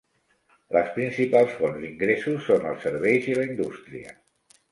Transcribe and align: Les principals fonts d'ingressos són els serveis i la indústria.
Les 0.75 0.87
principals 0.93 1.51
fonts 1.59 1.83
d'ingressos 1.83 2.47
són 2.51 2.65
els 2.71 2.87
serveis 2.87 3.27
i 3.35 3.35
la 3.41 3.47
indústria. 3.51 4.17